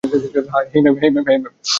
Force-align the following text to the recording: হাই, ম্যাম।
হাই, 0.51 0.65
ম্যাম। 1.15 1.43